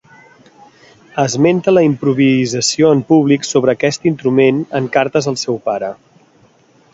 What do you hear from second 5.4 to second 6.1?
seu pare.